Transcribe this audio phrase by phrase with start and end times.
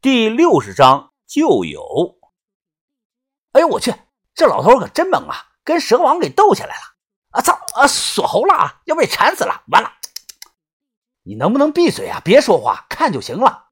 [0.00, 2.18] 第六十章旧友。
[3.50, 3.92] 哎呦我去，
[4.32, 5.34] 这老头可真猛啊，
[5.64, 6.82] 跟蛇王给斗起来了！
[7.30, 9.64] 啊操啊，锁喉了啊，要被缠死了！
[9.72, 9.90] 完了，
[11.24, 12.22] 你能不能闭嘴啊？
[12.24, 13.70] 别说话，看就行了。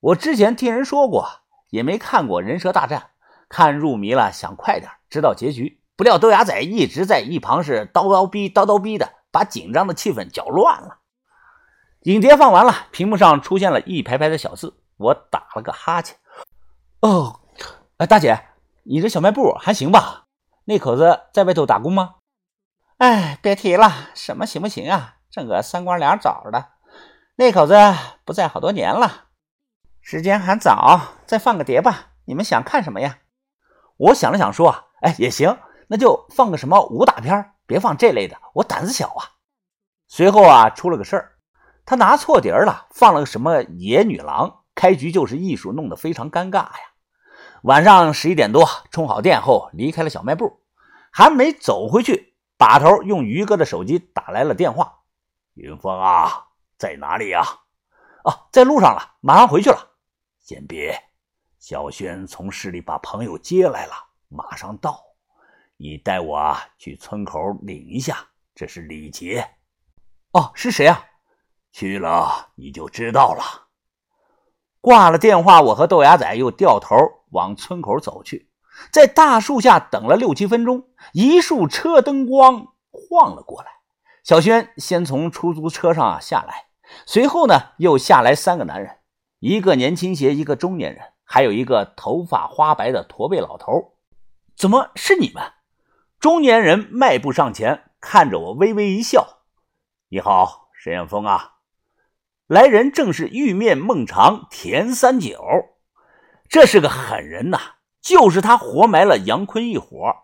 [0.00, 1.26] 我之前听人说过，
[1.70, 3.12] 也没看过人蛇大战，
[3.48, 5.80] 看入迷了，想快点知道结局。
[5.96, 10.98] 不料豆芽仔一直在一旁是叨叨逼叨叨逼的，把紧张的气氛搅乱了。
[12.02, 14.82] 影碟放完了，屏幕上出现了一排排的小字。
[14.98, 16.16] 我打了个哈欠。
[17.00, 17.40] 哦，
[17.96, 18.48] 哎，大姐，
[18.84, 20.26] 你这小卖部还行吧？
[20.64, 22.16] 那口子在外头打工吗？
[22.98, 25.14] 哎，别提了，什么行不行啊？
[25.30, 26.72] 挣个三瓜两枣的。
[27.36, 27.74] 那口子
[28.24, 29.26] 不在好多年了。
[30.00, 32.12] 时间还早，再放个碟吧。
[32.24, 33.18] 你们想看什么呀？
[33.96, 39.36] 我想了想，说：“哎，也行，那就放个什么武打片，别放这类的，我胆子小啊。”
[40.08, 41.36] 随后啊，出了个事儿。
[41.84, 44.64] 他拿错碟了，放了个什么野女郎？
[44.78, 46.78] 开局就是艺术，弄得非常尴尬呀。
[47.64, 50.60] 晚上十一点多，充好电后离开了小卖部，
[51.10, 55.00] 还没走回去，把头用于哥的手机打来了电话
[55.54, 56.46] ：“云峰啊，
[56.78, 57.42] 在哪里呀
[58.22, 59.96] ？”“哦，在路上了，马上回去了。
[60.38, 60.96] ”“先别，
[61.58, 63.94] 小轩从市里把朋友接来了，
[64.28, 65.02] 马上到，
[65.76, 69.44] 你带我去村口领一下，这是礼节。
[70.30, 71.04] ”“哦，是谁啊？”
[71.72, 73.67] 去了你就知道了。
[74.80, 76.96] 挂了电话，我和豆芽仔又掉头
[77.30, 78.48] 往村口走去，
[78.92, 83.68] 在大树下等了六七分钟，一束车灯光晃了过来。
[84.22, 86.66] 小轩先从出租车上下来，
[87.06, 88.98] 随后呢又下来三个男人，
[89.40, 93.94] 一个年轻些，一个中年人，还有一个头发花白的驼背老头。
[94.56, 95.42] 怎么是你们？
[96.20, 99.38] 中年人迈步上前，看着我微微一笑
[100.10, 101.54] ：“你好，沈远峰啊。”
[102.48, 105.38] 来人正是玉面孟尝田三九，
[106.48, 107.58] 这是个狠人呐！
[108.00, 110.16] 就是他活埋了杨坤一伙。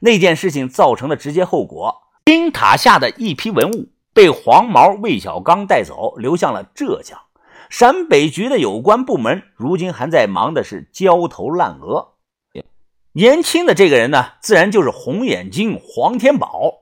[0.00, 7.18] 那件事情造成的直接后果，冰塔下的一批文物被黄毛魏小刚带走，流向了浙江。
[7.70, 12.08] 陕北局的有关部门如今还在忙的是焦头烂额。
[13.12, 16.74] 年轻的这个人呢，自然就是红眼睛黄天宝。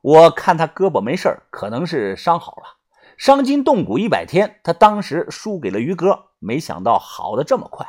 [0.00, 2.77] 我看他胳膊没事可能是伤好了。
[3.18, 7.84] 伤筋动骨一百天，他当时输给了于哥，没想到好的这么快。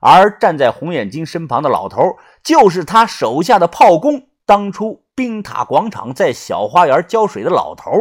[0.00, 7.92] 而站在红眼睛身旁的老头，就是他手下的炮工，当初冰塔广场在小花园浇水的老头。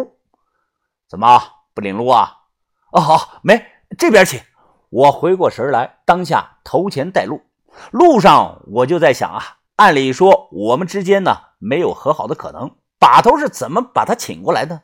[1.08, 1.40] 怎么
[1.76, 2.38] 不领路啊？
[2.94, 3.64] 哦，好，没
[3.96, 4.42] 这边请。
[4.90, 7.44] 我回过神来，当下头前带路。
[7.92, 14.82] 路上我就在想啊，按理说我们之间呢没有和好的可能，把头是怎么把他请过来的？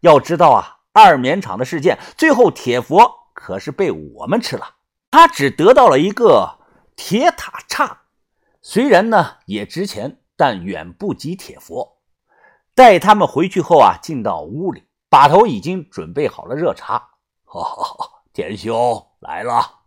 [0.00, 0.76] 要知道啊。
[0.92, 4.74] 二棉厂的事件，最后铁佛可是被我们吃了，
[5.10, 6.58] 他只得到了一个
[6.96, 8.02] 铁塔叉，
[8.60, 11.98] 虽然呢也值钱，但远不及铁佛。
[12.74, 17.10] 带他们回去后啊，进到屋里，把头已经准备好了热茶。
[18.32, 19.80] 田兄来了，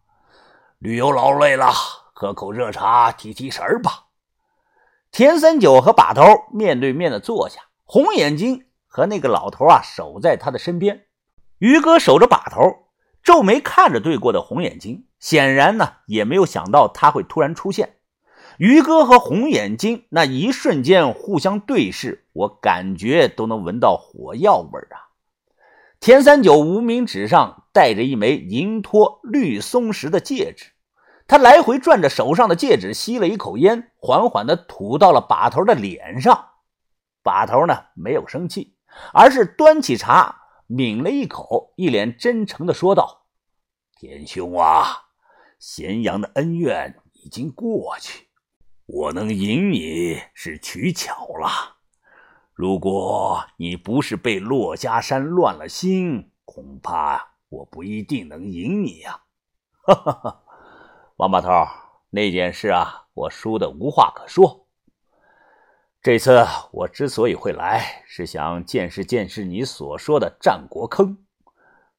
[0.80, 1.72] 旅游劳累了，
[2.14, 4.08] 喝口热茶提提神吧。
[5.12, 8.66] 田三九和把头面对面的坐下，红眼睛。
[8.96, 11.06] 和那个老头啊，守在他的身边。
[11.58, 12.62] 于哥守着把头，
[13.24, 17.96] 皱眉看着对过的红眼睛，显然呢也没有想到他会突然出现。
[18.60, 25.10] 于哥和红眼睛那一瞬间互相对视，我感觉都能闻到火药味啊！
[26.00, 30.74] 田三九无名指上戴着一枚银托绿松石的戒指，
[31.26, 36.50] 他来回转着手上的戒指，吸了一口烟，缓缓地吐到了把头的脸上。
[37.24, 38.76] 把头呢没有生气。
[39.14, 43.26] 而是端起茶，抿了一口，一脸真诚的说道
[44.00, 45.10] ：“田兄啊，
[45.60, 48.30] 咸阳的恩怨已经过去，
[48.86, 51.78] 我能赢你是取巧了。
[52.54, 59.22] 如果你不是被骆家山乱了心，恐怕我不一定能赢你呀。
[59.86, 60.44] ”哈哈哈，
[61.18, 61.50] 王把头，
[62.10, 64.63] 那件事啊，我输的无话可说。
[66.04, 71.18] 这次我之所以会来，是想见识见识你所说的战国坑。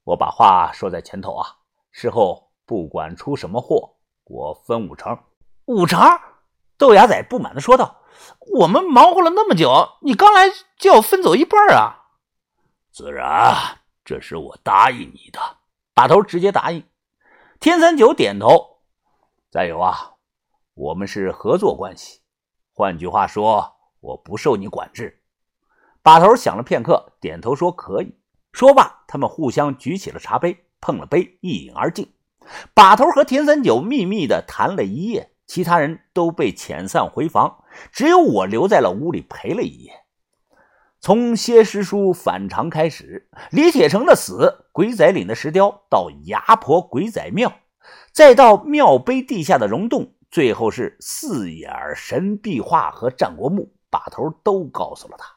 [0.02, 1.56] 我把话说在前头啊，
[1.90, 5.18] 事后不管出什么祸，我分五成。
[5.64, 5.98] 五成？
[6.76, 8.02] 豆芽仔不满的说道
[8.60, 12.04] ：“我们忙活了那么久，你刚来就要分走一半啊？”
[12.92, 13.56] 自然，
[14.04, 15.40] 这是我答应你的。
[15.94, 16.86] 把头直接答应。
[17.58, 18.80] 天三九点头。
[19.50, 20.16] 再有啊，
[20.74, 22.20] 我们是合作关系，
[22.74, 23.72] 换句话说。
[24.04, 25.22] 我不受你管制。
[26.02, 28.14] 把头想了片刻，点头说：“可以。”
[28.52, 32.12] 说罢，他们互相举起了茶杯，碰了杯，一饮而尽。
[32.74, 39.92] 把头和田三九秘密的谈了一夜，其他人都被遣散回房，只有我留在了屋里陪了一夜。
[41.00, 47.52] 从谢师叔反常开始，李铁成的死，鬼仔岭的石雕，到牙婆鬼仔庙，
[48.12, 55.36] 再到庙碑地下的溶洞，最后是四眼神壁画和战国墓，把头都告诉了他。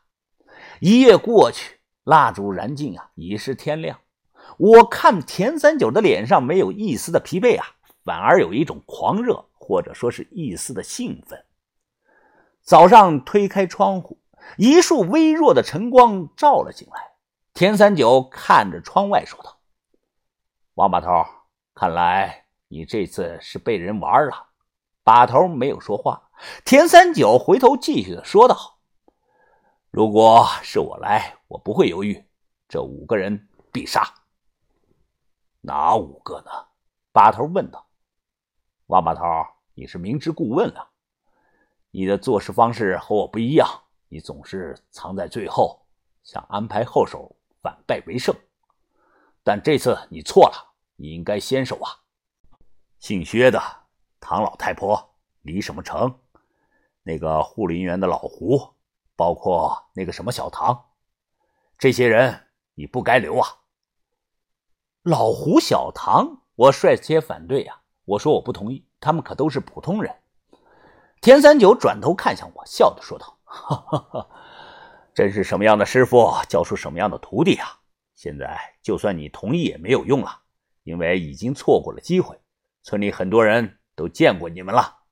[0.79, 3.99] 一夜过去，蜡烛燃尽啊，已是天亮。
[4.57, 7.67] 我看田三九的脸上没有一丝的疲惫啊，
[8.03, 11.45] 反而有一种狂热，或者说是一丝的兴奋。
[12.63, 14.17] 早上推开窗户，
[14.57, 17.11] 一束微弱的晨光照了进来。
[17.53, 19.59] 田三九看着窗外说道
[20.73, 21.07] ：“王把头，
[21.75, 24.47] 看来你这次是被人玩了。”
[25.05, 26.26] 把头没有说话。
[26.65, 28.79] 田三九回头继续的说道
[29.89, 32.23] ：“如果是我来，我不会犹豫，
[32.67, 34.13] 这五个人必杀。”
[35.61, 36.51] 哪五个呢？
[37.11, 37.87] 把头问道。
[38.85, 39.23] 王八头，
[39.73, 40.89] 你是明知故问啊！
[41.91, 43.67] 你的做事方式和我不一样，
[44.07, 45.85] 你总是藏在最后，
[46.23, 48.33] 想安排后手反败为胜。
[49.43, 51.89] 但这次你错了，你应该先手啊！
[52.99, 53.61] 姓薛的
[54.19, 56.17] 唐老太婆、李什么成，
[57.07, 58.75] 那个护林员的老胡，
[59.15, 60.87] 包括那个什么小唐，
[61.77, 63.47] 这些人你不该留啊！
[65.03, 67.79] 老胡、小唐，我率先反对呀！
[68.03, 70.13] 我说我不同意，他们可都是普通人。
[71.21, 74.29] 田三九转头看向我，笑着说道：“哈哈哈，
[75.13, 77.79] 真是什么样的师傅教出什么样的徒弟啊！
[78.15, 80.41] 现在就算你同意也没有用了，
[80.83, 82.37] 因为已经错过了机会。
[82.83, 85.06] 村里很多人都见过你们了。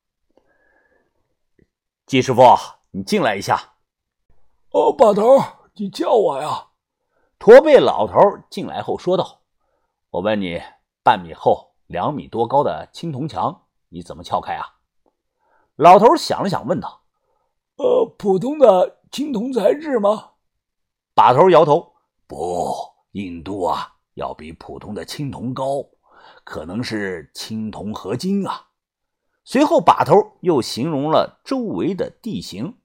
[2.06, 2.44] 季师傅，
[2.92, 3.74] 你进来一下。
[4.70, 5.42] 哦，把头，
[5.74, 6.68] 你叫我呀？
[7.40, 8.14] 驼背老头
[8.48, 9.42] 进来后说道。
[10.12, 10.62] 我问你，
[11.04, 14.76] 半米厚、两米多高的青铜墙，你怎么撬开啊？
[15.78, 17.02] 老头想了想，问道
[17.78, 20.34] ：“呃，普通的青铜材质吗？”
[21.16, 21.96] 把头摇头
[22.28, 22.72] ：“不，
[23.14, 25.84] 硬度啊要比普通的青铜高，
[26.44, 28.68] 可能是青铜合金啊。”
[29.46, 32.78] 随后，把头又形容了周围的地形。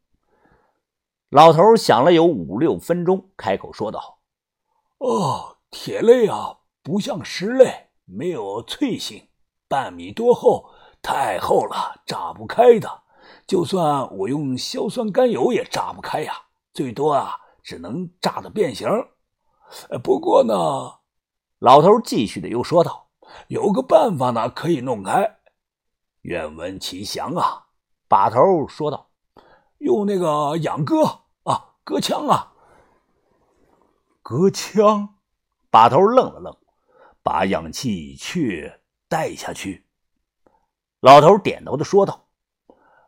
[1.28, 4.20] 老头想了有五六分钟，开口说道
[4.98, 9.28] ：“哦，铁类啊。”不像石类，没有脆性，
[9.68, 10.70] 半米多厚，
[11.02, 13.02] 太厚了，炸不开的。
[13.46, 16.32] 就算我用硝酸甘油也炸不开呀，
[16.72, 18.88] 最多啊，只能炸的变形。
[20.02, 20.54] 不过呢，
[21.58, 23.10] 老头继续的又说道
[23.48, 25.39] ：“有个办法呢，可以弄开。”
[26.22, 27.66] 愿闻其详啊！
[28.08, 29.08] 把头说道
[29.78, 31.04] ：“用那个养鸽
[31.44, 32.52] 啊，鸽枪啊，
[34.22, 35.14] 鸽枪。”
[35.70, 36.56] 把头愣了愣。
[37.22, 38.72] 把氧气去
[39.08, 39.86] 带下去。
[41.00, 42.26] 老头点头的说道：“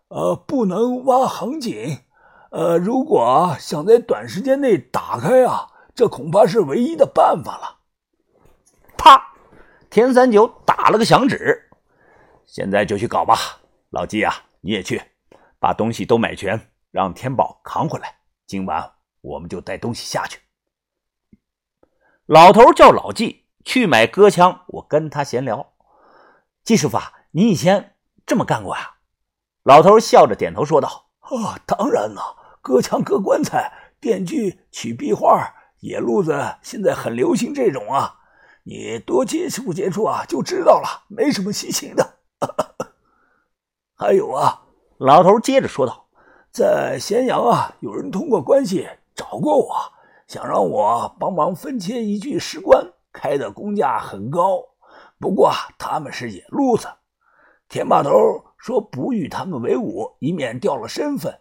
[0.08, 1.98] 呃，不能挖横井。
[2.50, 7.80] 呃，如果想在短时间内打开啊，这恐怕是唯一的办法了。”
[8.96, 9.34] 啪！
[9.90, 11.70] 田三九打了个响指。
[12.52, 13.34] 现在就去搞吧，
[13.88, 15.00] 老季啊，你也去，
[15.58, 18.14] 把东西都买全，让天宝扛回来。
[18.46, 20.38] 今晚我们就带东西下去。
[22.26, 23.46] 老头叫老季。
[23.64, 25.72] 去买割枪，我跟他闲聊。
[26.64, 27.94] 季师傅啊，你以前
[28.26, 28.96] 这么干过呀？
[29.62, 38.18] 老头笑着点头说道：“啊，当然了，割枪、割棺材、电锯、取壁画，野路子现在很流行这种啊。
[38.64, 42.11] 你多接触接触啊，就知道了，没什么稀奇的。
[44.02, 44.60] 还有啊，
[44.98, 46.06] 老头接着说道，
[46.50, 49.76] 在咸阳啊，有人通过关系找过我，
[50.26, 54.60] 想让我帮忙分切一具石棺。”开的工价很高，
[55.20, 56.88] 不过他们是野路子。
[57.68, 58.10] 田把头
[58.58, 61.38] 说不与他们为伍，以免掉了身份。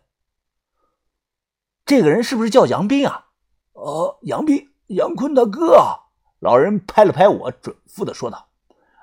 [1.83, 3.25] 这个人是不是叫杨斌啊？
[3.73, 5.97] 呃，杨斌，杨坤的哥啊。
[6.37, 8.49] 老人拍了拍我，准复的说道：“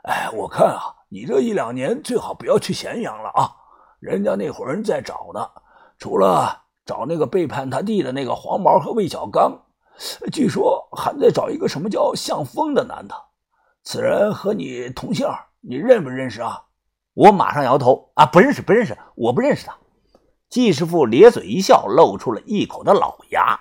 [0.07, 3.51] 哎，我看啊，你这一两年最好不要去咸阳了啊，
[3.99, 5.49] 人家那伙人在找呢，
[5.99, 9.63] 除了找那个背叛他弟的那个黄毛和魏小刚。”
[10.31, 13.15] 据说还在找一个什么叫向风的男的，
[13.83, 15.27] 此人和你同姓，
[15.61, 16.67] 你认不认识啊？
[17.15, 19.77] 我马上摇头啊，不认识，不认识，我不认识他。
[20.49, 23.59] 季师傅咧嘴一笑，露出了一口的老牙。